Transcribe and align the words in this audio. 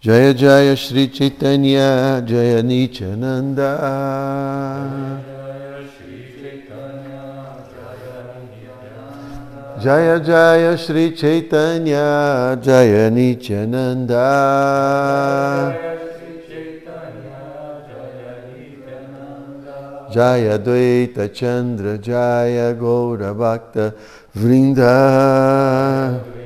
Jaya 0.00 0.32
Jaya 0.32 0.76
Shri 0.76 1.08
Chaitanya 1.08 2.24
Jaya 2.26 2.62
Nityananda 2.62 3.76
Jaya 9.82 10.18
Jaya 10.20 10.78
Shri 10.78 11.12
Chaitanya 11.12 12.58
Jaya 12.62 13.10
Nityananda 13.10 14.24
Jaya 20.10 20.58
Dvaita 20.58 21.28
Chandra 21.34 21.98
Jaya 21.98 22.72
Gaura 22.72 23.36
Bhakta 23.36 23.94
Vrinda 24.34 26.39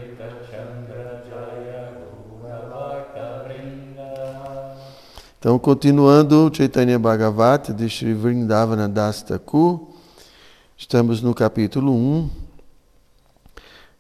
Então, 5.44 5.58
continuando 5.58 6.50
Chaitanya 6.50 6.98
Bhagavata 6.98 7.71
de 7.71 7.85
Sri 7.90 8.14
Vrindavana 8.14 8.89
Das 8.89 9.22
estamos 10.75 11.21
no 11.21 11.35
capítulo 11.35 11.93
1. 11.93 12.30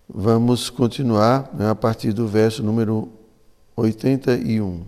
Vamos 0.08 0.70
continuar 0.70 1.50
né, 1.52 1.68
a 1.68 1.74
partir 1.74 2.14
do 2.14 2.26
verso 2.26 2.62
número 2.62 3.10
81. 3.76 4.86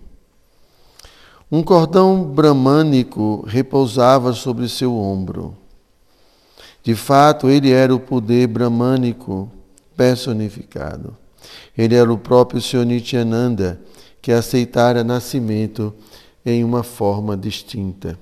Um 1.51 1.61
cordão 1.61 2.23
bramânico 2.23 3.45
repousava 3.47 4.33
sobre 4.33 4.67
seu 4.67 4.95
ombro. 4.95 5.55
De 6.81 6.95
fato, 6.95 7.49
ele 7.49 7.69
era 7.69 7.93
o 7.93 7.99
poder 7.99 8.47
bramânico 8.47 9.47
personificado. 9.95 11.15
Ele 11.77 11.93
era 11.93 12.11
o 12.11 12.17
próprio 12.17 12.59
Senhor 12.59 12.83
Nityananda, 12.83 13.79
que 14.19 14.31
aceitara 14.31 15.03
nascimento 15.03 15.93
em 16.49 16.63
uma 16.63 16.81
forma 16.81 17.35
distinta. 17.35 18.17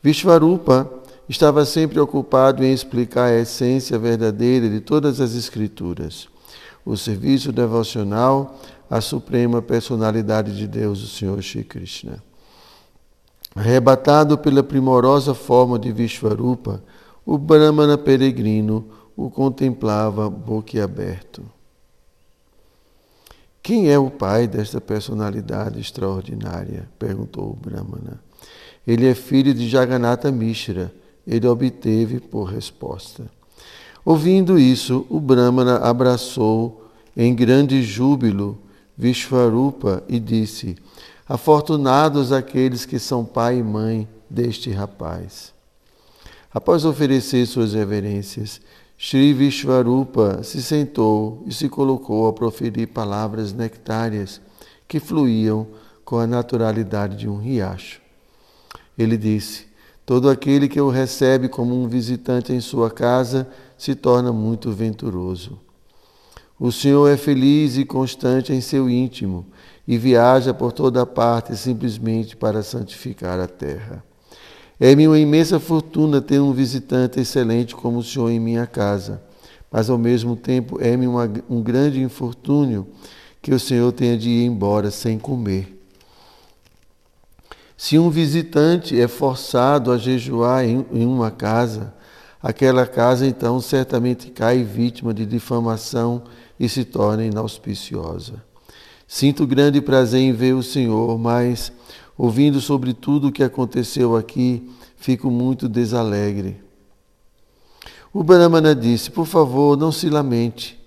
Vishvarupa 0.00 0.88
estava 1.28 1.64
sempre 1.64 1.98
ocupado 1.98 2.64
em 2.64 2.72
explicar 2.72 3.24
a 3.24 3.40
essência 3.40 3.98
verdadeira 3.98 4.68
de 4.70 4.78
todas 4.78 5.20
as 5.20 5.34
Escrituras, 5.34 6.28
o 6.86 6.96
serviço 6.96 7.50
devocional 7.50 8.56
à 8.88 9.00
suprema 9.00 9.60
personalidade 9.60 10.56
de 10.56 10.68
Deus, 10.68 11.02
o 11.02 11.08
Senhor 11.08 11.42
Shri 11.42 11.64
Krishna. 11.64 12.22
Arrebatado 13.56 14.38
pela 14.38 14.62
primorosa 14.62 15.34
forma 15.34 15.76
de 15.76 15.90
Vishvarupa, 15.90 16.80
o 17.26 17.36
Brahmana 17.36 17.98
peregrino 17.98 18.84
o 19.16 19.28
contemplava 19.28 20.30
boquiaberto. 20.30 21.42
Quem 23.62 23.90
é 23.90 23.98
o 23.98 24.10
pai 24.10 24.46
desta 24.46 24.80
personalidade 24.80 25.80
extraordinária? 25.80 26.88
perguntou 26.98 27.50
o 27.50 27.56
Brahmana. 27.56 28.20
Ele 28.86 29.06
é 29.06 29.14
filho 29.14 29.52
de 29.52 29.68
Jagannatha 29.68 30.32
Mishra, 30.32 30.92
ele 31.26 31.46
obteve 31.46 32.18
por 32.20 32.44
resposta. 32.44 33.30
Ouvindo 34.04 34.58
isso, 34.58 35.06
o 35.10 35.20
Brahmana 35.20 35.76
abraçou 35.76 36.90
em 37.16 37.34
grande 37.34 37.82
júbilo 37.82 38.58
Vishvarupa 38.96 40.02
e 40.08 40.18
disse: 40.18 40.76
Afortunados 41.28 42.32
aqueles 42.32 42.84
que 42.84 42.98
são 42.98 43.24
pai 43.24 43.58
e 43.58 43.62
mãe 43.62 44.08
deste 44.28 44.70
rapaz. 44.70 45.52
Após 46.52 46.84
oferecer 46.84 47.46
suas 47.46 47.74
reverências, 47.74 48.60
Sri 49.02 49.32
Vishvarupa 49.32 50.42
se 50.42 50.62
sentou 50.62 51.42
e 51.46 51.54
se 51.54 51.70
colocou 51.70 52.28
a 52.28 52.34
proferir 52.34 52.88
palavras 52.88 53.50
nectárias 53.50 54.42
que 54.86 55.00
fluíam 55.00 55.66
com 56.04 56.18
a 56.18 56.26
naturalidade 56.26 57.16
de 57.16 57.26
um 57.26 57.38
riacho. 57.38 58.02
Ele 58.98 59.16
disse: 59.16 59.68
Todo 60.04 60.28
aquele 60.28 60.68
que 60.68 60.78
o 60.78 60.90
recebe 60.90 61.48
como 61.48 61.82
um 61.82 61.88
visitante 61.88 62.52
em 62.52 62.60
sua 62.60 62.90
casa 62.90 63.48
se 63.78 63.94
torna 63.94 64.34
muito 64.34 64.70
venturoso. 64.70 65.58
O 66.58 66.70
Senhor 66.70 67.08
é 67.08 67.16
feliz 67.16 67.78
e 67.78 67.86
constante 67.86 68.52
em 68.52 68.60
seu 68.60 68.90
íntimo 68.90 69.46
e 69.88 69.96
viaja 69.96 70.52
por 70.52 70.72
toda 70.72 71.06
parte 71.06 71.56
simplesmente 71.56 72.36
para 72.36 72.62
santificar 72.62 73.40
a 73.40 73.46
terra. 73.46 74.09
É-me 74.82 75.06
uma 75.06 75.18
imensa 75.18 75.60
fortuna 75.60 76.22
ter 76.22 76.40
um 76.40 76.54
visitante 76.54 77.20
excelente 77.20 77.76
como 77.76 77.98
o 77.98 78.02
senhor 78.02 78.30
em 78.30 78.40
minha 78.40 78.66
casa, 78.66 79.22
mas 79.70 79.90
ao 79.90 79.98
mesmo 79.98 80.34
tempo 80.34 80.78
é-me 80.80 81.06
um 81.06 81.62
grande 81.62 82.00
infortúnio 82.00 82.86
que 83.42 83.52
o 83.52 83.60
senhor 83.60 83.92
tenha 83.92 84.16
de 84.16 84.30
ir 84.30 84.46
embora 84.46 84.90
sem 84.90 85.18
comer. 85.18 85.78
Se 87.76 87.98
um 87.98 88.08
visitante 88.08 88.98
é 88.98 89.06
forçado 89.06 89.92
a 89.92 89.98
jejuar 89.98 90.64
em, 90.64 90.86
em 90.92 91.04
uma 91.04 91.30
casa, 91.30 91.92
aquela 92.42 92.86
casa 92.86 93.26
então 93.26 93.60
certamente 93.60 94.30
cai 94.30 94.62
vítima 94.62 95.12
de 95.12 95.26
difamação 95.26 96.22
e 96.58 96.70
se 96.70 96.86
torna 96.86 97.24
inauspiciosa. 97.24 98.42
Sinto 99.06 99.46
grande 99.46 99.80
prazer 99.80 100.20
em 100.20 100.32
ver 100.32 100.54
o 100.54 100.62
Senhor, 100.62 101.18
mas 101.18 101.72
Ouvindo 102.22 102.60
sobre 102.60 102.92
tudo 102.92 103.28
o 103.28 103.32
que 103.32 103.42
aconteceu 103.42 104.14
aqui, 104.14 104.70
fico 104.94 105.30
muito 105.30 105.66
desalegre. 105.66 106.62
O 108.12 108.22
Brahmana 108.22 108.74
disse: 108.74 109.10
Por 109.10 109.24
favor, 109.24 109.74
não 109.74 109.90
se 109.90 110.10
lamente. 110.10 110.78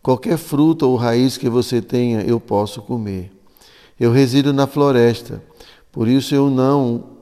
Qualquer 0.00 0.38
fruta 0.38 0.86
ou 0.86 0.94
raiz 0.94 1.36
que 1.36 1.48
você 1.48 1.82
tenha, 1.82 2.20
eu 2.20 2.38
posso 2.38 2.80
comer. 2.82 3.32
Eu 3.98 4.12
resido 4.12 4.52
na 4.52 4.68
floresta, 4.68 5.42
por 5.90 6.06
isso 6.06 6.32
eu 6.36 6.48
não 6.48 7.16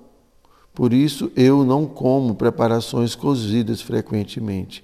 por 0.75 0.93
isso 0.93 1.33
eu 1.35 1.65
não 1.65 1.87
como 1.87 2.35
preparações 2.35 3.15
cozidas 3.15 3.81
frequentemente. 3.81 4.83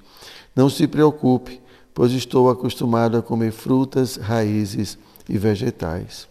Não 0.56 0.70
se 0.70 0.86
preocupe, 0.86 1.60
pois 1.92 2.12
estou 2.12 2.48
acostumado 2.48 3.18
a 3.18 3.22
comer 3.22 3.52
frutas, 3.52 4.16
raízes 4.16 4.96
e 5.28 5.36
vegetais. 5.36 6.29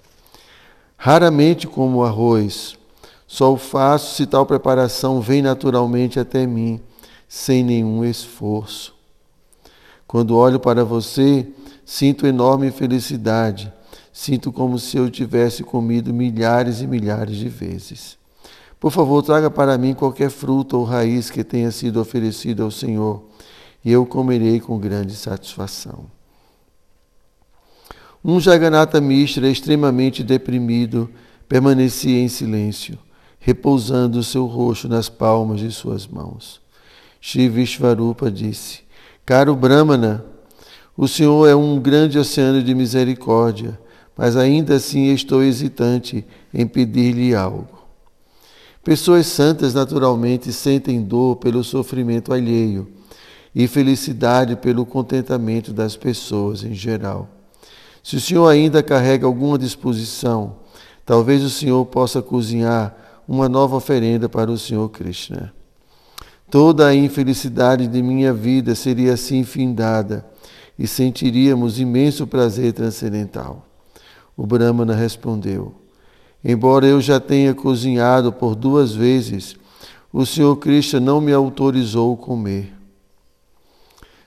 Raramente 1.02 1.66
como 1.66 2.04
arroz, 2.04 2.78
só 3.26 3.54
o 3.54 3.58
faço 3.58 4.16
se 4.16 4.26
tal 4.26 4.46
preparação 4.46 5.22
vem 5.22 5.42
naturalmente 5.42 6.20
até 6.20 6.46
mim, 6.46 6.82
sem 7.26 7.64
nenhum 7.64 8.04
esforço. 8.04 8.94
Quando 10.06 10.36
olho 10.36 10.60
para 10.60 10.84
você, 10.84 11.48
sinto 11.86 12.28
enorme 12.28 12.70
felicidade, 12.70 13.72
sinto 14.12 14.52
como 14.52 14.78
se 14.78 14.98
eu 14.98 15.10
tivesse 15.10 15.64
comido 15.64 16.14
milhares 16.14 16.82
e 16.82 16.88
milhares 16.88 17.38
de 17.38 17.48
vezes. 17.48 18.18
Por 18.78 18.92
favor, 18.92 19.24
traga 19.24 19.50
para 19.50 19.78
mim 19.78 19.94
qualquer 19.94 20.30
fruta 20.30 20.76
ou 20.76 20.84
raiz 20.84 21.30
que 21.30 21.46
tenha 21.46 21.72
sido 21.72 22.02
oferecida 22.02 22.62
ao 22.62 22.72
Senhor, 22.72 23.24
e 23.86 23.90
eu 23.90 24.06
comerei 24.06 24.60
com 24.60 24.78
grande 24.78 25.16
satisfação. 25.16 26.19
Um 28.24 28.38
Jagannatha 28.38 29.00
Mishra 29.00 29.50
extremamente 29.50 30.24
deprimido 30.24 31.10
permanecia 31.48 32.20
em 32.20 32.28
silêncio, 32.28 32.98
repousando 33.40 34.22
seu 34.24 34.46
rosto 34.46 34.90
nas 34.90 35.08
palmas 35.08 35.62
de 35.62 35.72
suas 35.72 36.06
mãos. 36.06 36.60
Shri 37.22 37.48
Vishvarupa 37.48 38.30
disse: 38.30 38.82
Caro 39.26 39.56
Brahmana, 39.56 40.26
o 40.98 41.08
Senhor 41.08 41.48
é 41.48 41.56
um 41.56 41.80
grande 41.80 42.20
oceano 42.20 42.62
de 42.62 42.76
misericórdia, 42.76 43.80
mas 44.18 44.36
ainda 44.36 44.76
assim 44.76 45.14
estou 45.14 45.42
hesitante 45.42 46.26
em 46.54 46.68
pedir-lhe 46.68 47.34
algo. 47.34 47.80
Pessoas 48.84 49.28
santas 49.28 49.74
naturalmente 49.74 50.52
sentem 50.52 51.02
dor 51.02 51.38
pelo 51.38 51.64
sofrimento 51.64 52.34
alheio 52.34 52.92
e 53.56 53.66
felicidade 53.66 54.58
pelo 54.58 54.86
contentamento 54.86 55.72
das 55.72 55.96
pessoas 55.96 56.66
em 56.66 56.74
geral. 56.74 57.39
Se 58.10 58.16
o 58.16 58.20
Senhor 58.20 58.48
ainda 58.48 58.82
carrega 58.82 59.28
alguma 59.28 59.56
disposição, 59.56 60.56
talvez 61.06 61.44
o 61.44 61.50
Senhor 61.50 61.86
possa 61.86 62.24
cozinhar 62.24 63.22
uma 63.28 63.48
nova 63.48 63.76
oferenda 63.76 64.28
para 64.28 64.50
o 64.50 64.58
Senhor 64.58 64.90
Krishna. 64.90 65.54
Toda 66.50 66.88
a 66.88 66.96
infelicidade 66.96 67.86
de 67.86 68.02
minha 68.02 68.34
vida 68.34 68.74
seria 68.74 69.14
assim 69.14 69.44
findada 69.44 70.26
e 70.76 70.88
sentiríamos 70.88 71.80
imenso 71.80 72.26
prazer 72.26 72.74
transcendental. 72.74 73.64
O 74.36 74.44
Brahmana 74.44 74.96
respondeu: 74.96 75.76
Embora 76.44 76.88
eu 76.88 77.00
já 77.00 77.20
tenha 77.20 77.54
cozinhado 77.54 78.34
por 78.34 78.56
duas 78.56 78.92
vezes, 78.92 79.56
o 80.12 80.26
Senhor 80.26 80.56
Krishna 80.56 81.00
não 81.00 81.22
me 81.22 81.32
autorizou 81.32 82.18
comer. 82.18 82.74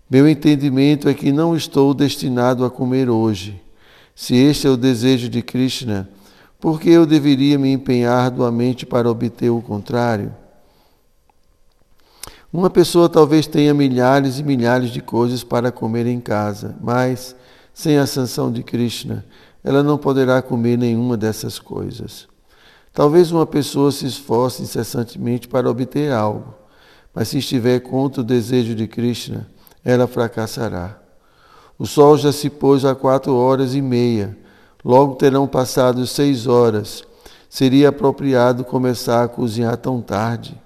Meu 0.08 0.28
entendimento 0.28 1.08
é 1.08 1.14
que 1.14 1.32
não 1.32 1.56
estou 1.56 1.92
destinado 1.92 2.64
a 2.64 2.70
comer 2.70 3.10
hoje. 3.10 3.60
Se 4.14 4.36
este 4.36 4.66
é 4.66 4.70
o 4.70 4.76
desejo 4.76 5.28
de 5.28 5.42
Krishna, 5.42 6.08
por 6.60 6.80
que 6.80 6.90
eu 6.90 7.04
deveria 7.04 7.58
me 7.58 7.72
empenhar 7.72 8.26
arduamente 8.26 8.86
para 8.86 9.10
obter 9.10 9.50
o 9.50 9.60
contrário? 9.60 10.32
Uma 12.52 12.68
pessoa 12.68 13.08
talvez 13.08 13.46
tenha 13.46 13.72
milhares 13.72 14.38
e 14.38 14.42
milhares 14.42 14.90
de 14.90 15.00
coisas 15.00 15.42
para 15.42 15.72
comer 15.72 16.06
em 16.06 16.20
casa, 16.20 16.76
mas, 16.80 17.34
sem 17.72 17.96
a 17.96 18.06
sanção 18.06 18.52
de 18.52 18.62
Krishna, 18.62 19.24
ela 19.64 19.82
não 19.82 19.96
poderá 19.96 20.42
comer 20.42 20.76
nenhuma 20.76 21.16
dessas 21.16 21.58
coisas. 21.58 22.28
Talvez 22.92 23.32
uma 23.32 23.46
pessoa 23.46 23.90
se 23.90 24.06
esforce 24.06 24.62
incessantemente 24.62 25.48
para 25.48 25.70
obter 25.70 26.12
algo, 26.12 26.54
mas 27.14 27.28
se 27.28 27.38
estiver 27.38 27.80
contra 27.80 28.20
o 28.20 28.24
desejo 28.24 28.74
de 28.74 28.86
Krishna, 28.86 29.48
ela 29.82 30.06
fracassará. 30.06 31.01
O 31.78 31.86
sol 31.86 32.16
já 32.16 32.32
se 32.32 32.50
pôs 32.50 32.84
a 32.84 32.94
quatro 32.94 33.34
horas 33.34 33.74
e 33.74 33.82
meia, 33.82 34.36
logo 34.84 35.16
terão 35.16 35.46
passado 35.46 36.06
seis 36.06 36.46
horas. 36.46 37.04
Seria 37.48 37.90
apropriado 37.90 38.64
começar 38.64 39.24
a 39.24 39.28
cozinhar 39.28 39.76
tão 39.76 40.00
tarde. 40.00 40.60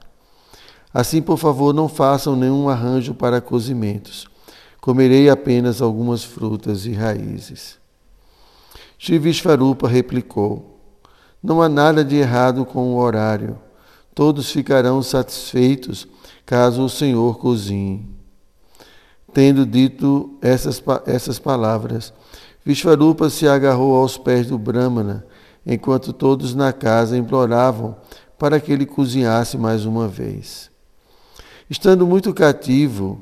Assim, 0.94 1.20
por 1.20 1.36
favor, 1.36 1.74
não 1.74 1.88
façam 1.88 2.36
nenhum 2.36 2.68
arranjo 2.68 3.12
para 3.12 3.40
cozimentos. 3.40 4.26
Comerei 4.80 5.28
apenas 5.28 5.82
algumas 5.82 6.22
frutas 6.22 6.86
e 6.86 6.92
raízes. 6.92 7.76
Shri 8.98 9.18
Vishvarupa 9.18 9.88
replicou: 9.88 10.80
Não 11.42 11.60
há 11.60 11.68
nada 11.68 12.04
de 12.04 12.16
errado 12.16 12.64
com 12.64 12.94
o 12.94 12.98
horário. 12.98 13.58
Todos 14.14 14.50
ficarão 14.50 15.02
satisfeitos 15.02 16.08
caso 16.46 16.82
o 16.82 16.88
Senhor 16.88 17.36
cozinhe. 17.38 18.15
Tendo 19.36 19.66
dito 19.66 20.30
essas, 20.40 20.82
essas 21.04 21.38
palavras, 21.38 22.10
Vishvarupa 22.64 23.28
se 23.28 23.46
agarrou 23.46 23.94
aos 23.94 24.16
pés 24.16 24.46
do 24.46 24.56
Brahmana, 24.56 25.26
enquanto 25.66 26.10
todos 26.14 26.54
na 26.54 26.72
casa 26.72 27.18
imploravam 27.18 27.94
para 28.38 28.58
que 28.58 28.72
ele 28.72 28.86
cozinhasse 28.86 29.58
mais 29.58 29.84
uma 29.84 30.08
vez. 30.08 30.70
Estando 31.68 32.06
muito 32.06 32.32
cativo 32.32 33.20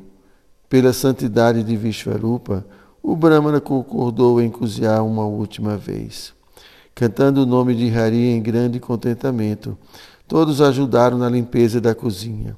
pela 0.68 0.92
santidade 0.92 1.64
de 1.64 1.76
Vishvarupa, 1.76 2.64
o 3.02 3.16
Brahmana 3.16 3.60
concordou 3.60 4.40
em 4.40 4.50
cozinhar 4.50 5.04
uma 5.04 5.24
última 5.24 5.76
vez. 5.76 6.32
Cantando 6.94 7.42
o 7.42 7.46
nome 7.46 7.74
de 7.74 7.92
Hari 7.92 8.28
em 8.28 8.40
grande 8.40 8.78
contentamento, 8.78 9.76
todos 10.28 10.60
ajudaram 10.60 11.18
na 11.18 11.28
limpeza 11.28 11.80
da 11.80 11.92
cozinha. 11.92 12.56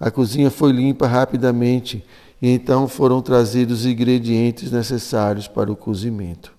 A 0.00 0.10
cozinha 0.10 0.50
foi 0.50 0.72
limpa 0.72 1.06
rapidamente 1.06 2.02
e 2.40 2.50
então 2.50 2.86
foram 2.86 3.22
trazidos 3.22 3.80
os 3.80 3.86
ingredientes 3.86 4.70
necessários 4.70 5.48
para 5.48 5.70
o 5.70 5.76
cozimento. 5.76 6.52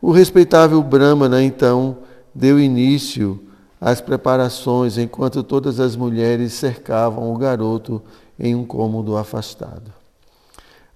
O 0.00 0.10
respeitável 0.10 0.82
Brahmana 0.82 1.42
então 1.42 1.98
deu 2.34 2.58
início 2.58 3.40
as 3.80 4.00
preparações 4.00 4.96
enquanto 4.96 5.42
todas 5.42 5.80
as 5.80 5.96
mulheres 5.96 6.52
cercavam 6.52 7.32
o 7.32 7.36
garoto 7.36 8.02
em 8.38 8.54
um 8.54 8.64
cômodo 8.64 9.16
afastado. 9.16 9.92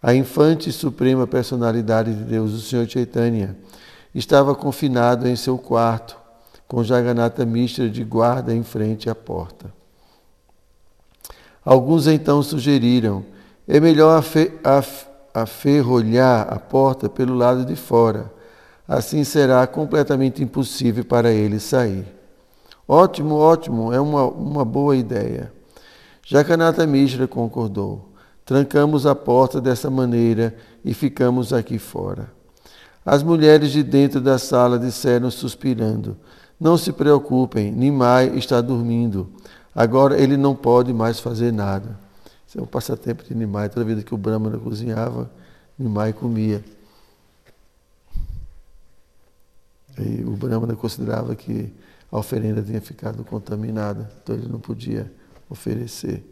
A 0.02 0.14
infante 0.14 0.70
suprema 0.70 1.26
personalidade 1.26 2.14
de 2.14 2.22
Deus, 2.22 2.52
o 2.52 2.60
Senhor 2.60 2.88
Chaitanya, 2.88 3.56
estava 4.14 4.54
confinado 4.54 5.26
em 5.26 5.36
seu 5.36 5.58
quarto, 5.58 6.16
com 6.68 6.82
Jagannatha 6.82 7.44
Mishra 7.44 7.88
de 7.88 8.04
guarda 8.04 8.54
em 8.54 8.62
frente 8.62 9.10
à 9.10 9.14
porta. 9.14 9.72
Alguns 11.64 12.06
então 12.06 12.42
sugeriram: 12.42 13.24
é 13.68 13.80
melhor 13.80 14.22
aferrolhar 15.34 16.46
a 16.52 16.58
porta 16.58 17.08
pelo 17.08 17.34
lado 17.34 17.64
de 17.64 17.74
fora, 17.74 18.32
assim 18.86 19.24
será 19.24 19.66
completamente 19.66 20.42
impossível 20.42 21.04
para 21.04 21.32
ele 21.32 21.58
sair. 21.58 22.06
Ótimo, 22.86 23.34
ótimo, 23.34 23.92
é 23.92 24.00
uma, 24.00 24.24
uma 24.24 24.64
boa 24.64 24.96
ideia. 24.96 25.52
Jacanata 26.24 26.86
Mishra 26.86 27.26
concordou. 27.26 28.12
Trancamos 28.44 29.06
a 29.06 29.14
porta 29.14 29.60
dessa 29.60 29.90
maneira 29.90 30.54
e 30.84 30.94
ficamos 30.94 31.52
aqui 31.52 31.78
fora. 31.80 32.30
As 33.04 33.22
mulheres 33.22 33.72
de 33.72 33.82
dentro 33.82 34.20
da 34.20 34.38
sala 34.38 34.78
disseram 34.78 35.32
suspirando: 35.32 36.16
Não 36.58 36.78
se 36.78 36.92
preocupem, 36.92 37.72
Nimai 37.72 38.36
está 38.36 38.60
dormindo. 38.60 39.28
Agora 39.74 40.20
ele 40.20 40.36
não 40.36 40.54
pode 40.54 40.92
mais 40.92 41.18
fazer 41.18 41.52
nada. 41.52 42.05
Isso 42.56 42.60
é 42.60 42.62
um 42.62 42.66
passatempo 42.66 43.22
de 43.22 43.34
Nimai. 43.34 43.68
Toda 43.68 43.84
vida 43.84 44.02
que 44.02 44.14
o 44.14 44.16
Brahmana 44.16 44.56
cozinhava, 44.56 45.30
Nimai 45.78 46.14
comia. 46.14 46.64
E 49.98 50.24
o 50.24 50.30
Brahmana 50.30 50.74
considerava 50.74 51.36
que 51.36 51.70
a 52.10 52.18
oferenda 52.18 52.62
tinha 52.62 52.80
ficado 52.80 53.22
contaminada, 53.24 54.10
então 54.22 54.34
ele 54.34 54.48
não 54.48 54.58
podia 54.58 55.12
oferecer. 55.50 56.24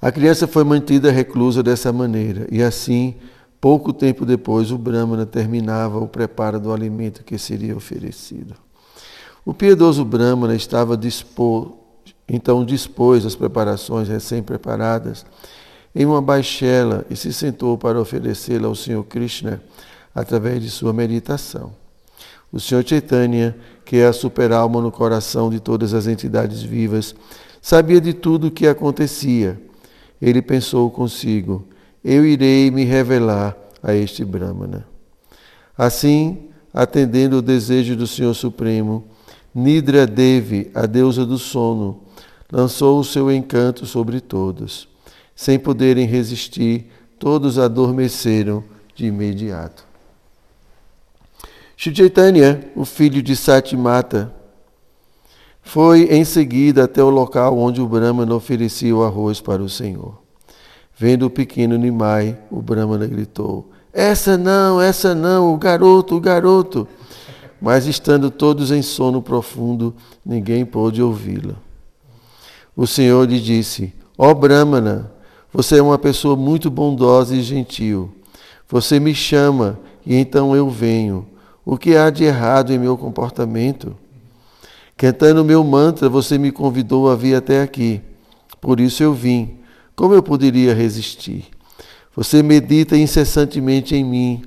A 0.00 0.12
criança 0.12 0.46
foi 0.46 0.62
mantida 0.62 1.10
reclusa 1.10 1.60
dessa 1.62 1.92
maneira, 1.92 2.46
e 2.52 2.62
assim, 2.62 3.16
pouco 3.60 3.92
tempo 3.92 4.24
depois, 4.24 4.70
o 4.70 4.78
Brahmana 4.78 5.26
terminava 5.26 5.98
o 5.98 6.06
preparo 6.06 6.60
do 6.60 6.72
alimento 6.72 7.24
que 7.24 7.36
seria 7.36 7.76
oferecido. 7.76 8.65
O 9.46 9.54
piedoso 9.54 10.04
Brahmana 10.04 10.56
estava 10.56 10.96
disposto, 10.96 11.78
então 12.28 12.64
dispôs 12.64 13.24
as 13.24 13.36
preparações 13.36 14.08
recém-preparadas 14.08 15.24
em 15.94 16.04
uma 16.04 16.20
baixela 16.20 17.06
e 17.08 17.14
se 17.14 17.32
sentou 17.32 17.78
para 17.78 18.00
oferecê-la 18.00 18.66
ao 18.66 18.74
Senhor 18.74 19.04
Krishna 19.04 19.62
através 20.12 20.60
de 20.60 20.68
sua 20.68 20.92
meditação. 20.92 21.72
O 22.52 22.58
Senhor 22.58 22.84
Chaitanya, 22.84 23.56
que 23.84 23.98
é 23.98 24.06
a 24.06 24.12
superalma 24.12 24.80
no 24.80 24.90
coração 24.90 25.48
de 25.48 25.60
todas 25.60 25.94
as 25.94 26.08
entidades 26.08 26.60
vivas, 26.60 27.14
sabia 27.62 28.00
de 28.00 28.12
tudo 28.12 28.48
o 28.48 28.50
que 28.50 28.66
acontecia. 28.66 29.60
Ele 30.20 30.42
pensou 30.42 30.90
consigo: 30.90 31.68
Eu 32.02 32.26
irei 32.26 32.68
me 32.72 32.82
revelar 32.82 33.56
a 33.80 33.94
este 33.94 34.24
Brahmana. 34.24 34.84
Assim, 35.78 36.48
atendendo 36.74 37.36
o 37.36 37.42
desejo 37.42 37.94
do 37.94 38.08
Senhor 38.08 38.34
Supremo, 38.34 39.04
Nidra 39.58 40.06
Devi, 40.06 40.70
a 40.74 40.84
deusa 40.84 41.24
do 41.24 41.38
sono, 41.38 42.02
lançou 42.52 43.00
o 43.00 43.04
seu 43.04 43.32
encanto 43.32 43.86
sobre 43.86 44.20
todos. 44.20 44.86
Sem 45.34 45.58
poderem 45.58 46.04
resistir, 46.04 46.92
todos 47.18 47.58
adormeceram 47.58 48.62
de 48.94 49.06
imediato. 49.06 49.86
Shri 51.74 51.96
Chaitanya, 51.96 52.70
o 52.76 52.84
filho 52.84 53.22
de 53.22 53.34
Satimata, 53.34 54.30
foi 55.62 56.02
em 56.02 56.22
seguida 56.22 56.84
até 56.84 57.02
o 57.02 57.08
local 57.08 57.58
onde 57.58 57.80
o 57.80 57.88
Brahmana 57.88 58.34
oferecia 58.34 58.94
o 58.94 59.04
arroz 59.04 59.40
para 59.40 59.62
o 59.62 59.70
Senhor. 59.70 60.18
Vendo 60.98 61.24
o 61.24 61.30
pequeno 61.30 61.78
Nimai, 61.78 62.38
o 62.50 62.60
Brahmana 62.60 63.06
gritou: 63.06 63.70
Essa 63.90 64.36
não, 64.36 64.78
essa 64.82 65.14
não, 65.14 65.54
o 65.54 65.56
garoto, 65.56 66.16
o 66.16 66.20
garoto. 66.20 66.86
Mas 67.60 67.86
estando 67.86 68.30
todos 68.30 68.70
em 68.70 68.82
sono 68.82 69.22
profundo, 69.22 69.94
ninguém 70.24 70.64
pôde 70.64 71.02
ouvi-la. 71.02 71.54
O 72.76 72.86
Senhor 72.86 73.28
lhe 73.28 73.40
disse: 73.40 73.92
Ó 74.18 74.30
oh, 74.30 74.34
Brahmana, 74.34 75.10
você 75.52 75.78
é 75.78 75.82
uma 75.82 75.98
pessoa 75.98 76.36
muito 76.36 76.70
bondosa 76.70 77.34
e 77.34 77.42
gentil. 77.42 78.12
Você 78.68 79.00
me 79.00 79.14
chama 79.14 79.78
e 80.04 80.14
então 80.14 80.54
eu 80.54 80.68
venho. 80.68 81.26
O 81.64 81.76
que 81.76 81.96
há 81.96 82.10
de 82.10 82.24
errado 82.24 82.72
em 82.72 82.78
meu 82.78 82.96
comportamento? 82.96 83.96
Cantando 84.96 85.44
meu 85.44 85.64
mantra, 85.64 86.08
você 86.08 86.38
me 86.38 86.52
convidou 86.52 87.10
a 87.10 87.16
vir 87.16 87.34
até 87.34 87.62
aqui. 87.62 88.00
Por 88.60 88.80
isso 88.80 89.02
eu 89.02 89.12
vim. 89.12 89.58
Como 89.94 90.14
eu 90.14 90.22
poderia 90.22 90.74
resistir? 90.74 91.46
Você 92.14 92.42
medita 92.42 92.96
incessantemente 92.96 93.94
em 93.94 94.04
mim. 94.04 94.42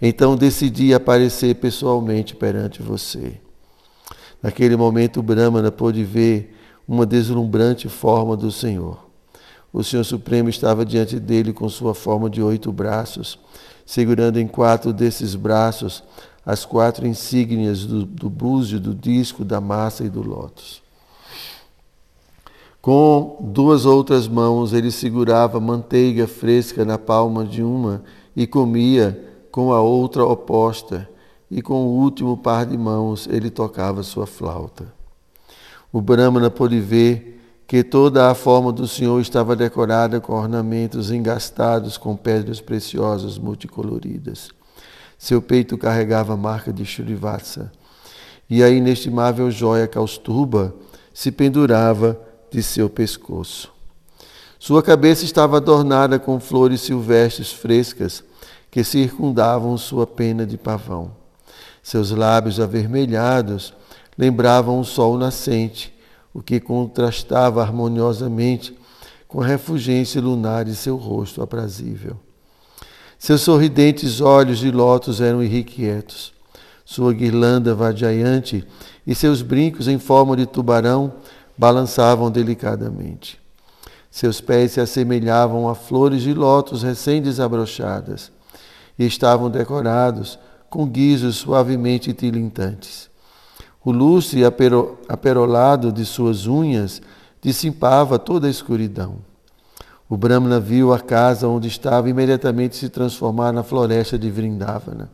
Então 0.00 0.36
decidi 0.36 0.94
aparecer 0.94 1.56
pessoalmente 1.56 2.36
perante 2.36 2.82
você. 2.82 3.40
Naquele 4.42 4.76
momento, 4.76 5.22
Brahmana 5.22 5.72
pôde 5.72 6.04
ver 6.04 6.56
uma 6.86 7.04
deslumbrante 7.04 7.88
forma 7.88 8.36
do 8.36 8.52
Senhor. 8.52 9.06
O 9.72 9.82
Senhor 9.82 10.04
Supremo 10.04 10.48
estava 10.48 10.84
diante 10.84 11.18
dele 11.18 11.52
com 11.52 11.68
sua 11.68 11.94
forma 11.94 12.30
de 12.30 12.40
oito 12.40 12.72
braços, 12.72 13.38
segurando 13.84 14.38
em 14.38 14.46
quatro 14.46 14.92
desses 14.92 15.34
braços 15.34 16.02
as 16.46 16.64
quatro 16.64 17.06
insígnias 17.06 17.84
do, 17.84 18.06
do 18.06 18.30
búzio, 18.30 18.80
do 18.80 18.94
disco, 18.94 19.44
da 19.44 19.60
massa 19.60 20.04
e 20.04 20.08
do 20.08 20.22
lótus. 20.22 20.80
Com 22.80 23.36
duas 23.52 23.84
outras 23.84 24.26
mãos 24.26 24.72
ele 24.72 24.90
segurava 24.90 25.60
manteiga 25.60 26.26
fresca 26.26 26.86
na 26.86 26.96
palma 26.96 27.44
de 27.44 27.62
uma 27.62 28.02
e 28.34 28.46
comia 28.46 29.27
com 29.58 29.72
a 29.72 29.80
outra 29.80 30.24
oposta, 30.24 31.08
e 31.50 31.60
com 31.60 31.84
o 31.84 31.98
último 31.98 32.36
par 32.36 32.64
de 32.64 32.78
mãos 32.78 33.26
ele 33.28 33.50
tocava 33.50 34.04
sua 34.04 34.24
flauta. 34.24 34.86
O 35.92 36.00
Brahmana 36.00 36.48
pôde 36.48 36.78
ver 36.78 37.42
que 37.66 37.82
toda 37.82 38.30
a 38.30 38.36
forma 38.36 38.70
do 38.70 38.86
Senhor 38.86 39.20
estava 39.20 39.56
decorada 39.56 40.20
com 40.20 40.32
ornamentos 40.32 41.10
engastados 41.10 41.98
com 41.98 42.14
pedras 42.14 42.60
preciosas 42.60 43.36
multicoloridas. 43.36 44.50
Seu 45.18 45.42
peito 45.42 45.76
carregava 45.76 46.34
a 46.34 46.36
marca 46.36 46.72
de 46.72 46.84
Shrivatsa, 46.84 47.72
e 48.48 48.62
a 48.62 48.70
inestimável 48.70 49.50
joia 49.50 49.88
Kausturba 49.88 50.72
se 51.12 51.32
pendurava 51.32 52.16
de 52.48 52.62
seu 52.62 52.88
pescoço. 52.88 53.72
Sua 54.56 54.84
cabeça 54.84 55.24
estava 55.24 55.56
adornada 55.56 56.16
com 56.16 56.38
flores 56.38 56.80
silvestres 56.80 57.52
frescas 57.52 58.22
que 58.70 58.84
circundavam 58.84 59.76
sua 59.78 60.06
pena 60.06 60.46
de 60.46 60.56
pavão. 60.56 61.12
Seus 61.82 62.10
lábios 62.10 62.60
avermelhados 62.60 63.72
lembravam 64.16 64.80
o 64.80 64.84
sol 64.84 65.16
nascente, 65.16 65.94
o 66.34 66.42
que 66.42 66.60
contrastava 66.60 67.62
harmoniosamente 67.62 68.76
com 69.26 69.40
a 69.40 69.46
refulgência 69.46 70.20
lunar 70.20 70.64
de 70.64 70.74
seu 70.74 70.96
rosto 70.96 71.42
aprazível. 71.42 72.16
Seus 73.18 73.40
sorridentes 73.40 74.20
olhos 74.20 74.58
de 74.58 74.70
lótus 74.70 75.20
eram 75.20 75.42
irrequietos. 75.42 76.32
Sua 76.84 77.12
guirlanda 77.12 77.74
vadiante 77.74 78.66
e 79.06 79.14
seus 79.14 79.42
brincos 79.42 79.88
em 79.88 79.98
forma 79.98 80.36
de 80.36 80.46
tubarão 80.46 81.12
balançavam 81.56 82.30
delicadamente. 82.30 83.40
Seus 84.10 84.40
pés 84.40 84.72
se 84.72 84.80
assemelhavam 84.80 85.68
a 85.68 85.74
flores 85.74 86.22
de 86.22 86.32
lótus 86.32 86.82
recém-desabrochadas 86.82 88.37
e 88.98 89.06
estavam 89.06 89.48
decorados 89.50 90.38
com 90.68 90.86
guizos 90.86 91.36
suavemente 91.36 92.12
tilintantes. 92.12 93.08
O 93.84 93.92
lustre 93.92 94.42
aperolado 95.08 95.92
de 95.92 96.04
suas 96.04 96.46
unhas 96.46 97.00
dissipava 97.40 98.18
toda 98.18 98.46
a 98.46 98.50
escuridão. 98.50 99.16
O 100.08 100.16
Brahmana 100.16 100.58
viu 100.58 100.92
a 100.92 100.98
casa 100.98 101.46
onde 101.46 101.68
estava 101.68 102.08
imediatamente 102.08 102.76
se 102.76 102.88
transformar 102.88 103.52
na 103.52 103.62
floresta 103.62 104.18
de 104.18 104.30
Vrindavana, 104.30 105.10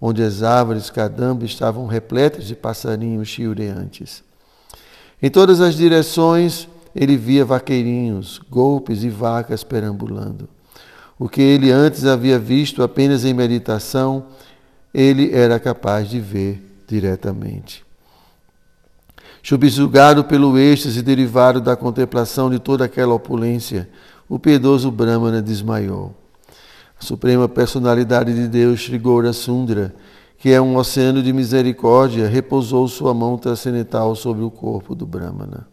onde 0.00 0.22
as 0.22 0.42
árvores 0.42 0.88
cadamba 0.88 1.44
estavam 1.44 1.86
repletas 1.86 2.44
de 2.44 2.54
passarinhos 2.54 3.28
chiureantes. 3.28 4.22
Em 5.22 5.28
todas 5.28 5.60
as 5.60 5.74
direções 5.74 6.68
ele 6.94 7.16
via 7.16 7.44
vaqueirinhos, 7.44 8.40
golpes 8.50 9.04
e 9.04 9.10
vacas 9.10 9.62
perambulando. 9.62 10.48
O 11.20 11.28
que 11.28 11.42
ele 11.42 11.70
antes 11.70 12.06
havia 12.06 12.38
visto 12.38 12.82
apenas 12.82 13.26
em 13.26 13.34
meditação, 13.34 14.24
ele 14.92 15.30
era 15.34 15.60
capaz 15.60 16.08
de 16.08 16.18
ver 16.18 16.82
diretamente. 16.88 17.84
Subjugado 19.42 20.24
pelo 20.24 20.58
êxtase 20.58 21.02
derivado 21.02 21.60
da 21.60 21.76
contemplação 21.76 22.48
de 22.48 22.58
toda 22.58 22.86
aquela 22.86 23.12
opulência, 23.12 23.86
o 24.30 24.38
piedoso 24.38 24.90
Brahmana 24.90 25.42
desmaiou. 25.42 26.14
A 26.98 27.04
suprema 27.04 27.46
personalidade 27.46 28.32
de 28.32 28.48
Deus, 28.48 28.80
Sri 28.80 28.96
Gaura 28.96 29.34
Sundra, 29.34 29.94
que 30.38 30.48
é 30.48 30.58
um 30.58 30.74
oceano 30.78 31.22
de 31.22 31.34
misericórdia, 31.34 32.28
repousou 32.28 32.88
sua 32.88 33.12
mão 33.12 33.36
transcendental 33.36 34.16
sobre 34.16 34.42
o 34.42 34.50
corpo 34.50 34.94
do 34.94 35.04
Brahmana. 35.04 35.68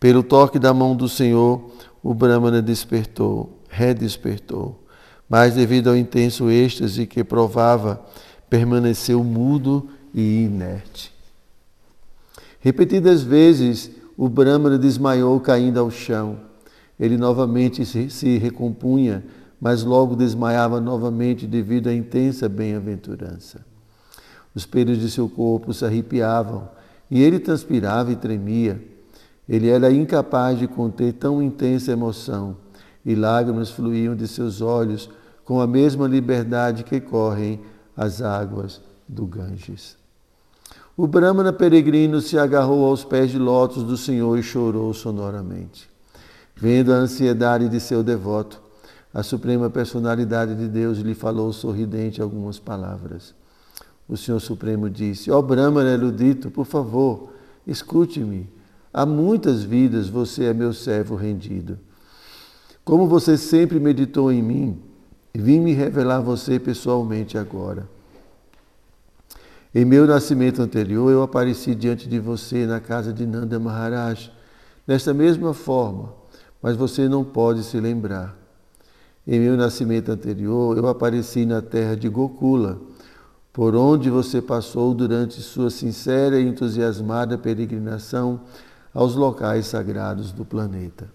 Pelo 0.00 0.24
toque 0.24 0.58
da 0.58 0.74
mão 0.74 0.96
do 0.96 1.08
Senhor, 1.08 1.70
o 2.02 2.12
Brahmana 2.12 2.60
despertou, 2.60 3.60
redespertou, 3.74 4.80
mas 5.28 5.54
devido 5.54 5.88
ao 5.88 5.96
intenso 5.96 6.48
êxtase 6.48 7.06
que 7.06 7.24
provava, 7.24 8.00
permaneceu 8.48 9.24
mudo 9.24 9.88
e 10.14 10.44
inerte. 10.44 11.12
Repetidas 12.60 13.22
vezes, 13.22 13.90
o 14.16 14.28
Brahmana 14.28 14.78
desmaiou 14.78 15.40
caindo 15.40 15.80
ao 15.80 15.90
chão. 15.90 16.38
Ele 16.98 17.16
novamente 17.16 17.84
se, 17.84 18.08
se 18.08 18.38
recompunha, 18.38 19.24
mas 19.60 19.82
logo 19.82 20.14
desmaiava 20.14 20.80
novamente 20.80 21.46
devido 21.46 21.88
à 21.88 21.94
intensa 21.94 22.48
bem-aventurança. 22.48 23.64
Os 24.54 24.64
pelos 24.64 24.98
de 24.98 25.10
seu 25.10 25.28
corpo 25.28 25.74
se 25.74 25.84
arrepiavam 25.84 26.68
e 27.10 27.20
ele 27.20 27.40
transpirava 27.40 28.12
e 28.12 28.16
tremia. 28.16 28.80
Ele 29.48 29.68
era 29.68 29.90
incapaz 29.90 30.58
de 30.58 30.68
conter 30.68 31.14
tão 31.14 31.42
intensa 31.42 31.90
emoção 31.90 32.63
e 33.04 33.14
lágrimas 33.14 33.70
fluíam 33.70 34.14
de 34.14 34.26
seus 34.26 34.60
olhos 34.60 35.10
com 35.44 35.60
a 35.60 35.66
mesma 35.66 36.08
liberdade 36.08 36.84
que 36.84 37.00
correm 37.00 37.60
as 37.96 38.22
águas 38.22 38.80
do 39.06 39.26
Ganges. 39.26 39.96
O 40.96 41.06
Brahmana 41.06 41.52
peregrino 41.52 42.20
se 42.20 42.38
agarrou 42.38 42.86
aos 42.86 43.04
pés 43.04 43.30
de 43.30 43.38
lótus 43.38 43.82
do 43.82 43.96
Senhor 43.96 44.38
e 44.38 44.42
chorou 44.42 44.94
sonoramente. 44.94 45.90
Vendo 46.54 46.92
a 46.92 46.96
ansiedade 46.96 47.68
de 47.68 47.80
seu 47.80 48.02
devoto, 48.02 48.62
a 49.12 49.22
suprema 49.22 49.68
personalidade 49.68 50.54
de 50.54 50.68
Deus 50.68 50.98
lhe 50.98 51.14
falou 51.14 51.52
sorridente 51.52 52.22
algumas 52.22 52.58
palavras. 52.58 53.34
O 54.08 54.16
Senhor 54.16 54.40
Supremo 54.40 54.88
disse: 54.88 55.30
Ó 55.30 55.38
oh, 55.38 55.42
Brahmana 55.42 55.90
erudito, 55.90 56.50
por 56.50 56.64
favor, 56.64 57.30
escute-me. 57.66 58.48
Há 58.92 59.04
muitas 59.04 59.62
vidas 59.62 60.08
você 60.08 60.44
é 60.44 60.54
meu 60.54 60.72
servo 60.72 61.16
rendido. 61.16 61.78
Como 62.84 63.06
você 63.06 63.38
sempre 63.38 63.80
meditou 63.80 64.30
em 64.30 64.42
mim, 64.42 64.78
vim 65.34 65.58
me 65.58 65.72
revelar 65.72 66.20
você 66.20 66.58
pessoalmente 66.58 67.38
agora. 67.38 67.88
Em 69.74 69.86
meu 69.86 70.06
nascimento 70.06 70.60
anterior, 70.60 71.10
eu 71.10 71.22
apareci 71.22 71.74
diante 71.74 72.06
de 72.06 72.20
você 72.20 72.66
na 72.66 72.80
casa 72.80 73.10
de 73.10 73.26
Nanda 73.26 73.58
Maharaj, 73.58 74.30
desta 74.86 75.14
mesma 75.14 75.54
forma, 75.54 76.12
mas 76.62 76.76
você 76.76 77.08
não 77.08 77.24
pode 77.24 77.64
se 77.64 77.80
lembrar. 77.80 78.36
Em 79.26 79.40
meu 79.40 79.56
nascimento 79.56 80.12
anterior, 80.12 80.76
eu 80.76 80.86
apareci 80.86 81.46
na 81.46 81.62
terra 81.62 81.96
de 81.96 82.10
Gokula, 82.10 82.78
por 83.50 83.74
onde 83.74 84.10
você 84.10 84.42
passou 84.42 84.92
durante 84.92 85.40
sua 85.40 85.70
sincera 85.70 86.38
e 86.38 86.46
entusiasmada 86.46 87.38
peregrinação 87.38 88.42
aos 88.92 89.14
locais 89.14 89.66
sagrados 89.66 90.32
do 90.32 90.44
planeta. 90.44 91.08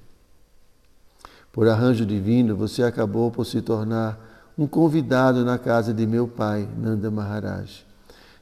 Por 1.51 1.67
arranjo 1.67 2.05
divino, 2.05 2.55
você 2.55 2.83
acabou 2.83 3.31
por 3.31 3.45
se 3.45 3.61
tornar 3.61 4.51
um 4.57 4.67
convidado 4.67 5.43
na 5.43 5.57
casa 5.57 5.93
de 5.93 6.05
meu 6.05 6.27
pai, 6.27 6.67
Nanda 6.77 7.09
Maharaj. 7.09 7.85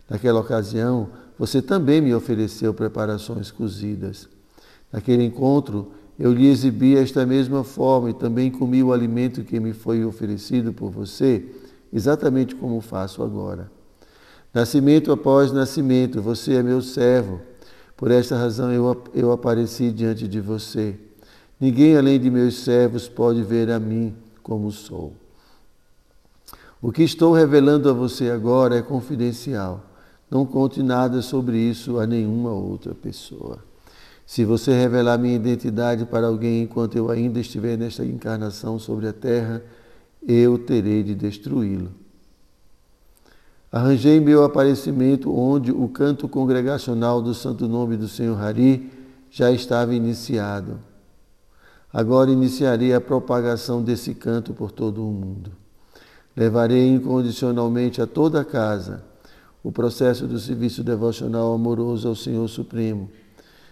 Naquela 0.09 0.39
ocasião, 0.39 1.09
você 1.37 1.61
também 1.61 2.01
me 2.01 2.13
ofereceu 2.13 2.73
preparações 2.73 3.51
cozidas. 3.51 4.27
Naquele 4.91 5.23
encontro, 5.23 5.91
eu 6.17 6.33
lhe 6.33 6.47
exibi 6.47 6.95
esta 6.95 7.25
mesma 7.25 7.63
forma 7.63 8.09
e 8.09 8.13
também 8.13 8.49
comi 8.49 8.81
o 8.81 8.91
alimento 8.91 9.43
que 9.43 9.59
me 9.59 9.73
foi 9.73 10.03
oferecido 10.03 10.73
por 10.73 10.89
você, 10.89 11.45
exatamente 11.93 12.55
como 12.55 12.81
faço 12.81 13.21
agora. 13.21 13.69
Nascimento 14.53 15.11
após 15.11 15.51
nascimento, 15.51 16.21
você 16.21 16.55
é 16.55 16.63
meu 16.63 16.81
servo. 16.81 17.39
Por 17.95 18.09
esta 18.09 18.35
razão 18.35 18.71
eu, 18.71 19.03
eu 19.13 19.31
apareci 19.31 19.91
diante 19.91 20.27
de 20.27 20.41
você. 20.41 20.97
Ninguém 21.59 21.97
além 21.97 22.19
de 22.19 22.29
meus 22.29 22.59
servos 22.59 23.07
pode 23.07 23.41
ver 23.41 23.71
a 23.71 23.79
mim 23.79 24.13
como 24.43 24.71
sou. 24.71 25.13
O 26.81 26.91
que 26.91 27.03
estou 27.03 27.33
revelando 27.33 27.89
a 27.89 27.93
você 27.93 28.29
agora 28.29 28.77
é 28.77 28.81
confidencial. 28.81 29.83
Não 30.29 30.45
conte 30.45 30.83
nada 30.83 31.21
sobre 31.21 31.57
isso 31.57 31.99
a 31.99 32.05
nenhuma 32.05 32.51
outra 32.51 32.93
pessoa. 32.93 33.59
Se 34.25 34.43
você 34.43 34.73
revelar 34.73 35.17
minha 35.17 35.35
identidade 35.35 36.05
para 36.05 36.27
alguém 36.27 36.63
enquanto 36.63 36.97
eu 36.97 37.09
ainda 37.09 37.39
estiver 37.39 37.77
nesta 37.77 38.05
encarnação 38.05 38.77
sobre 38.77 39.07
a 39.07 39.13
terra, 39.13 39.63
eu 40.27 40.59
terei 40.59 41.01
de 41.01 41.15
destruí-lo. 41.15 41.91
Arranjei 43.71 44.19
meu 44.19 44.43
aparecimento 44.43 45.33
onde 45.33 45.71
o 45.71 45.87
canto 45.87 46.27
congregacional 46.27 47.21
do 47.21 47.33
Santo 47.33 47.67
Nome 47.67 47.97
do 47.97 48.07
Senhor 48.07 48.39
Hari 48.41 48.91
já 49.31 49.51
estava 49.51 49.95
iniciado. 49.95 50.79
Agora 51.91 52.29
iniciarei 52.29 52.93
a 52.93 53.01
propagação 53.01 53.81
desse 53.81 54.13
canto 54.13 54.53
por 54.53 54.71
todo 54.71 55.07
o 55.07 55.11
mundo. 55.11 55.51
Levarei 56.35 56.87
incondicionalmente 56.87 58.01
a 58.01 58.07
toda 58.07 58.41
a 58.41 58.45
casa 58.45 59.03
o 59.63 59.71
processo 59.71 60.27
do 60.27 60.39
serviço 60.39 60.83
devocional 60.83 61.53
amoroso 61.53 62.07
ao 62.07 62.15
Senhor 62.15 62.47
Supremo. 62.47 63.09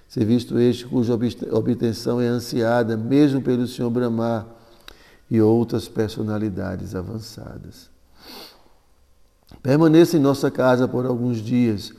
Serviço 0.07 0.57
este 0.59 0.85
cuja 0.85 1.13
obtenção 1.51 2.21
é 2.21 2.27
ansiada 2.27 2.97
mesmo 2.97 3.41
pelo 3.41 3.67
Senhor 3.67 3.89
Brahma 3.89 4.47
e 5.29 5.41
outras 5.41 5.87
personalidades 5.87 6.95
avançadas. 6.95 7.89
Permaneça 9.61 10.17
em 10.17 10.19
nossa 10.19 10.51
casa 10.51 10.87
por 10.87 11.05
alguns 11.05 11.37
dias 11.37 11.93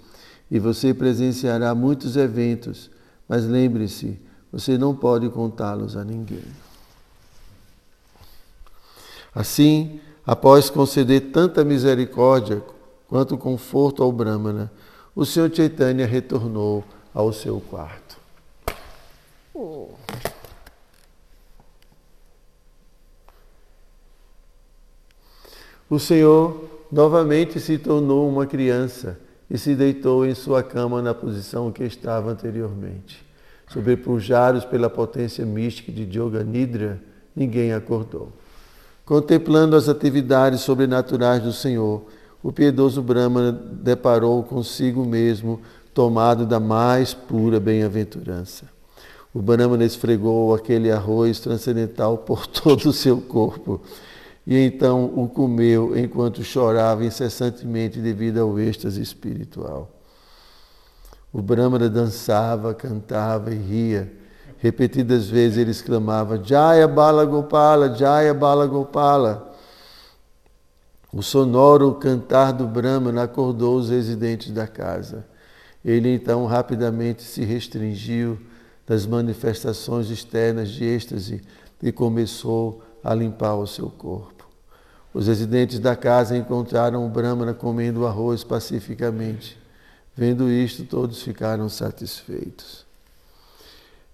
e 0.51 0.59
você 0.59 0.95
presenciará 0.95 1.75
muitos 1.75 2.17
eventos, 2.17 2.91
mas 3.29 3.45
lembre-se, 3.45 4.21
você 4.57 4.79
não 4.79 4.95
pode 4.95 5.29
contá-los 5.29 5.99
a 5.99 6.03
ninguém. 6.03 6.47
Assim, 9.35 10.01
após 10.25 10.71
conceder 10.71 11.31
tanta 11.31 11.63
misericórdia 11.63 12.63
quanto 13.07 13.37
conforto 13.37 14.03
ao 14.03 14.11
Brahmana, 14.11 14.73
o 15.15 15.27
Senhor 15.27 15.55
Chaitanya 15.55 16.07
retornou 16.07 16.83
ao 17.13 17.35
seu 17.35 17.61
quarto. 17.61 18.17
O 25.91 25.99
Senhor 25.99 26.65
novamente 26.91 27.61
se 27.61 27.77
tornou 27.77 28.27
uma 28.27 28.47
criança 28.47 29.21
e 29.51 29.59
se 29.59 29.75
deitou 29.75 30.25
em 30.25 30.35
sua 30.35 30.63
cama 30.63 31.03
na 31.03 31.13
posição 31.13 31.71
que 31.71 31.85
estava 31.85 32.31
anteriormente. 32.31 33.26
Sobrepujados 33.69 34.65
pela 34.65 34.89
potência 34.89 35.45
mística 35.45 35.91
de 35.93 36.03
Yoga 36.19 36.43
Nidra, 36.43 37.01
ninguém 37.35 37.73
acordou. 37.73 38.33
Contemplando 39.05 39.77
as 39.77 39.89
atividades 39.89 40.61
sobrenaturais 40.61 41.43
do 41.43 41.53
Senhor, 41.53 42.07
o 42.43 42.53
piedoso 42.53 43.03
Brahmana 43.03 43.53
deparou 43.53 44.43
consigo 44.43 45.05
mesmo, 45.05 45.61
tomado 45.95 46.45
da 46.45 46.61
mais 46.61 47.15
pura 47.15 47.59
bem-aventurança. 47.59 48.67
O 49.33 49.41
Brahmana 49.41 49.85
esfregou 49.85 50.55
aquele 50.55 50.91
arroz 50.91 51.41
transcendental 51.41 52.19
por 52.19 52.47
todo 52.49 52.87
o 52.87 52.93
seu 52.93 53.21
corpo 53.21 53.81
e 54.47 54.57
então 54.57 55.07
o 55.07 55.29
comeu 55.29 55.99
enquanto 55.99 56.45
chorava 56.45 57.05
incessantemente 57.05 57.99
devido 57.99 58.39
ao 58.39 58.59
êxtase 58.59 59.03
espiritual. 59.03 59.96
O 61.37 61.43
Brahmana 61.43 61.91
dançava, 61.91 62.73
cantava 62.73 63.53
e 63.53 63.59
ria. 63.59 64.11
Repetidas 64.57 65.29
vezes 65.29 65.59
ele 65.59 65.71
exclamava: 65.71 66.43
Jaya 66.43 66.89
Bala 66.89 67.27
Gopala, 67.27 67.95
Jaya 67.95 68.33
Bala 68.33 68.67
Gopala. 68.67 69.55
O 71.13 71.23
sonoro 71.23 71.93
cantar 71.97 72.55
do 72.55 72.67
Brahmana 72.67 73.25
acordou 73.25 73.77
os 73.77 73.91
residentes 73.91 74.51
da 74.51 74.67
casa. 74.67 75.27
Ele 75.85 76.09
então 76.09 76.47
rapidamente 76.47 77.23
se 77.23 77.45
restringiu 77.45 78.39
das 78.87 79.05
manifestações 79.05 80.09
externas 80.09 80.71
de 80.71 80.85
êxtase 80.87 81.43
e 81.83 81.93
começou 81.93 82.83
a 83.05 83.13
limpar 83.13 83.57
o 83.57 83.67
seu 83.67 83.91
corpo. 83.91 84.49
Os 85.13 85.27
residentes 85.27 85.79
da 85.81 85.95
casa 85.95 86.35
encontraram 86.35 87.05
o 87.05 87.11
Brahmana 87.11 87.53
comendo 87.53 88.07
arroz 88.07 88.43
pacificamente. 88.43 89.66
Vendo 90.17 90.51
isto, 90.51 90.85
todos 90.85 91.23
ficaram 91.23 91.69
satisfeitos. 91.69 92.87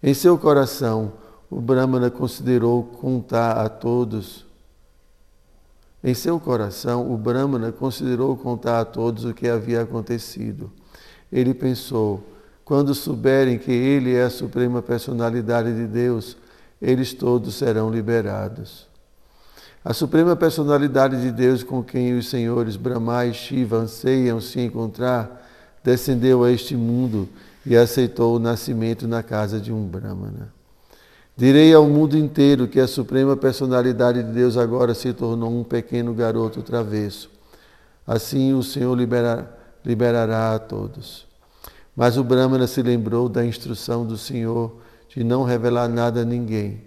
Em 0.03 0.13
seu 0.13 0.37
coração, 0.37 1.13
o 1.49 1.61
Brahmana 1.61 2.11
considerou 2.11 2.83
contar 2.83 3.53
a 3.53 3.69
todos. 3.69 4.45
Em 6.03 6.13
seu 6.13 6.41
coração, 6.41 7.13
o 7.13 7.17
Brahmana 7.17 7.71
considerou 7.71 8.37
contar 8.37 8.81
a 8.81 8.85
todos 8.85 9.25
o 9.25 9.33
que 9.33 9.49
havia 9.49 9.83
acontecido. 9.83 10.73
Ele 11.31 11.55
pensou: 11.55 12.27
quando 12.65 12.95
souberem 12.95 13.59
que 13.59 13.71
ele 13.71 14.15
é 14.15 14.25
a 14.25 14.31
suprema 14.31 14.83
personalidade 14.83 15.73
de 15.75 15.87
Deus, 15.87 16.37
eles 16.81 17.15
todos 17.15 17.55
serão 17.55 17.91
liberados. 17.91 18.89
A 19.85 19.93
suprema 19.93 20.35
personalidade 20.35 21.21
de 21.21 21.31
Deus 21.31 21.63
com 21.63 21.83
quem 21.83 22.17
os 22.17 22.29
senhores 22.29 22.77
Brahma 22.77 23.27
e 23.27 23.35
Shiva 23.35 23.77
anseiam 23.77 24.41
se 24.41 24.61
encontrar, 24.61 25.43
descendeu 25.83 26.45
a 26.45 26.51
este 26.51 26.77
mundo 26.77 27.29
e 27.65 27.77
aceitou 27.77 28.37
o 28.37 28.39
nascimento 28.39 29.07
na 29.07 29.23
casa 29.23 29.61
de 29.61 29.73
um 29.73 29.87
Brahmana. 29.87 30.53
Direi 31.37 31.73
ao 31.73 31.87
mundo 31.87 32.17
inteiro 32.17 32.69
que 32.69 32.79
a 32.79 32.87
suprema 32.87 33.37
personalidade 33.37 34.23
de 34.23 34.33
Deus 34.33 34.57
agora 34.57 34.95
se 34.95 35.13
tornou 35.13 35.51
um 35.51 35.65
pequeno 35.65 36.13
garoto 36.13 36.63
travesso. 36.63 37.31
Assim 38.07 38.53
o 38.53 38.63
Senhor 38.63 38.95
liberará, 38.95 39.47
liberará 39.85 40.55
a 40.55 40.59
todos. 40.59 41.27
Mas 41.97 42.17
o 42.17 42.25
Brahmana 42.25 42.67
se 42.67 42.83
lembrou 42.83 43.29
da 43.29 43.45
instrução 43.45 44.07
do 44.07 44.17
Senhor 44.19 44.77
de 45.09 45.23
não 45.25 45.45
revelar 45.45 45.89
nada 45.89 46.23
a 46.23 46.25
ninguém. 46.25 46.83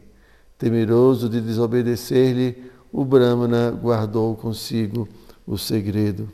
Temeroso 0.58 1.28
de 1.28 1.42
desobedecer-lhe, 1.42 2.72
o 2.92 3.04
Brahmana 3.04 3.72
guardou 3.72 4.36
consigo 4.36 5.08
o 5.46 5.58
segredo. 5.58 6.30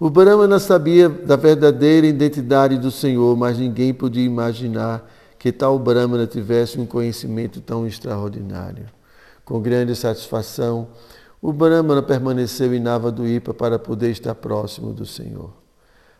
O 0.00 0.08
Brahmana 0.08 0.60
sabia 0.60 1.08
da 1.08 1.34
verdadeira 1.34 2.06
identidade 2.06 2.78
do 2.78 2.88
Senhor, 2.88 3.36
mas 3.36 3.58
ninguém 3.58 3.92
podia 3.92 4.24
imaginar 4.24 5.10
que 5.36 5.50
tal 5.50 5.76
Brahmana 5.76 6.24
tivesse 6.24 6.78
um 6.78 6.86
conhecimento 6.86 7.60
tão 7.60 7.84
extraordinário. 7.84 8.86
Com 9.44 9.60
grande 9.60 9.96
satisfação, 9.96 10.86
o 11.42 11.52
Brahmana 11.52 12.00
permaneceu 12.00 12.72
em 12.72 12.78
Navaduipa 12.78 13.52
para 13.52 13.76
poder 13.76 14.10
estar 14.12 14.36
próximo 14.36 14.92
do 14.92 15.04
Senhor. 15.04 15.52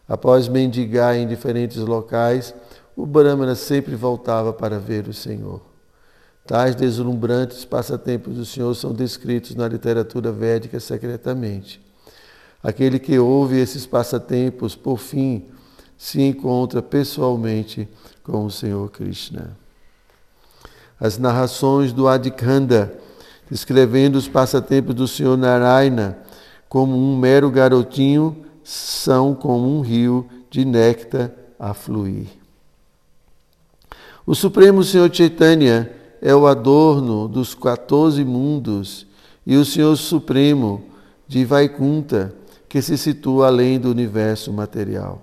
Após 0.08 0.48
mendigar 0.48 1.14
em 1.14 1.28
diferentes 1.28 1.76
locais, 1.76 2.52
o 2.96 3.06
Brahmana 3.06 3.54
sempre 3.54 3.94
voltava 3.94 4.52
para 4.52 4.80
ver 4.80 5.06
o 5.06 5.14
Senhor. 5.14 5.60
Tais 6.44 6.74
deslumbrantes 6.74 7.64
passatempos 7.64 8.34
do 8.34 8.44
Senhor 8.44 8.74
são 8.74 8.92
descritos 8.92 9.54
na 9.54 9.68
literatura 9.68 10.32
védica 10.32 10.80
secretamente. 10.80 11.87
Aquele 12.62 12.98
que 12.98 13.18
ouve 13.18 13.58
esses 13.58 13.86
passatempos, 13.86 14.74
por 14.74 14.98
fim, 14.98 15.44
se 15.96 16.22
encontra 16.22 16.82
pessoalmente 16.82 17.88
com 18.22 18.44
o 18.44 18.50
Senhor 18.50 18.90
Krishna. 18.90 19.56
As 21.00 21.18
narrações 21.18 21.92
do 21.92 22.08
Adikanda, 22.08 22.92
descrevendo 23.50 24.18
os 24.18 24.28
passatempos 24.28 24.94
do 24.94 25.06
Senhor 25.06 25.36
Narayana 25.36 26.18
como 26.68 26.96
um 26.96 27.16
mero 27.16 27.50
garotinho, 27.50 28.44
são 28.62 29.34
como 29.34 29.78
um 29.78 29.80
rio 29.80 30.28
de 30.50 30.64
néctar 30.64 31.30
a 31.58 31.72
fluir. 31.72 32.26
O 34.26 34.34
Supremo 34.34 34.84
Senhor 34.84 35.12
Chaitanya 35.12 35.90
é 36.20 36.34
o 36.34 36.46
adorno 36.46 37.26
dos 37.26 37.54
14 37.54 38.22
mundos 38.24 39.06
e 39.46 39.56
o 39.56 39.64
Senhor 39.64 39.96
Supremo 39.96 40.84
de 41.26 41.44
Vaikunta, 41.44 42.34
que 42.68 42.82
se 42.82 42.98
situa 42.98 43.46
além 43.46 43.78
do 43.78 43.90
universo 43.90 44.52
material. 44.52 45.22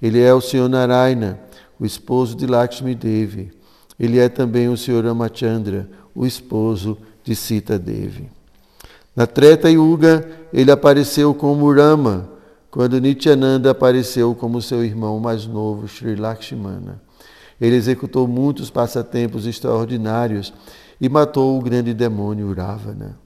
Ele 0.00 0.20
é 0.20 0.32
o 0.32 0.40
Senhor 0.40 0.68
Narayana, 0.68 1.38
o 1.78 1.86
esposo 1.86 2.36
de 2.36 2.46
Lakshmi 2.46 2.94
Devi. 2.94 3.52
Ele 3.98 4.18
é 4.18 4.28
também 4.28 4.68
o 4.68 4.76
Senhor 4.76 5.04
Ramachandra, 5.04 5.88
o 6.14 6.26
esposo 6.26 6.96
de 7.22 7.36
Sita 7.36 7.78
Devi. 7.78 8.28
Na 9.14 9.26
Treta 9.26 9.70
Yuga, 9.70 10.26
ele 10.52 10.70
apareceu 10.70 11.34
como 11.34 11.72
Rama, 11.72 12.28
quando 12.70 13.00
Nityananda 13.00 13.70
apareceu 13.70 14.34
como 14.34 14.62
seu 14.62 14.84
irmão 14.84 15.18
mais 15.18 15.46
novo, 15.46 15.88
Sri 15.88 16.14
Lakshmana. 16.14 17.00
Ele 17.60 17.76
executou 17.76 18.26
muitos 18.26 18.70
passatempos 18.70 19.46
extraordinários 19.46 20.52
e 21.00 21.08
matou 21.08 21.58
o 21.58 21.62
grande 21.62 21.92
demônio 21.92 22.54
Ravana. 22.54 23.18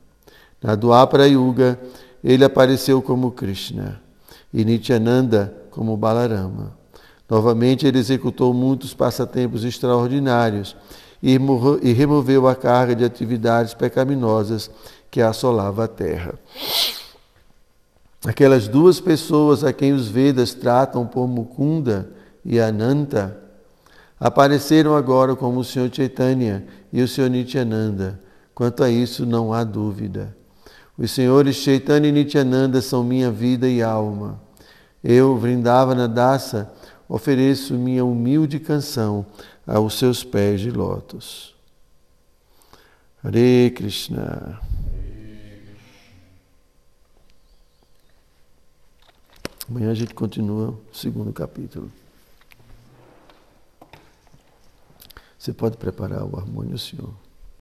Na 0.63 0.75
Dwapara 0.75 1.29
Yuga, 1.29 1.79
ele 2.25 2.43
apareceu 2.43 3.03
como 3.03 3.31
Krishna 3.31 4.01
e 4.53 4.65
Nityananda 4.65 5.55
como 5.71 5.95
Balarama. 5.95 6.75
Novamente, 7.29 7.87
ele 7.87 7.99
executou 7.99 8.55
muitos 8.55 8.95
passatempos 8.95 9.65
extraordinários 9.65 10.75
e 11.23 11.93
removeu 11.93 12.49
a 12.49 12.55
carga 12.55 12.95
de 12.95 13.05
atividades 13.05 13.75
pecaminosas 13.75 14.71
que 15.11 15.21
assolava 15.21 15.85
a 15.85 15.89
terra. 15.89 16.35
Aquelas 18.27 18.69
duas 18.69 19.01
pessoas 19.01 19.63
a 19.63 19.73
quem 19.73 19.93
os 19.93 20.09
Vedas 20.09 20.55
tratam 20.55 21.07
por 21.07 21.29
Mukunda 21.29 22.11
e 22.45 22.59
Ananta 22.59 23.39
apareceram 24.19 24.97
agora 24.97 25.37
como 25.37 25.61
o 25.61 25.65
Senhor 25.65 25.91
Chaitanya 25.93 26.65
e 26.93 27.03
o 27.03 27.09
Senhor 27.09 27.29
Nityananda. 27.29 28.21
Quanto 28.55 28.83
a 28.83 28.89
isso, 28.89 29.27
não 29.27 29.53
há 29.53 29.65
dúvida. 29.65 30.35
Os 30.97 31.11
senhores 31.11 31.57
Chaitanya 31.57 32.09
e 32.09 32.13
Nityananda 32.13 32.81
são 32.81 33.03
minha 33.03 33.31
vida 33.31 33.69
e 33.69 33.83
alma. 33.83 34.41
Eu, 35.03 35.37
Vrindavana 35.37 36.07
Dasa, 36.07 36.73
ofereço 37.09 37.75
minha 37.75 38.05
humilde 38.05 38.61
canção 38.61 39.27
aos 39.67 39.99
seus 39.99 40.23
pés 40.23 40.61
de 40.61 40.71
lótus. 40.71 41.55
Hare 43.23 43.73
Krishna. 43.75 44.61
Amanhã 49.69 49.91
a 49.91 49.95
gente 49.95 50.15
continua 50.15 50.79
o 50.93 50.97
segundo 50.97 51.33
capítulo. 51.33 51.91
Você 55.39 55.53
pode 55.53 55.77
preparar 55.77 56.25
o 56.25 56.39
harmônio, 56.39 56.79
Senhor. 56.79 57.24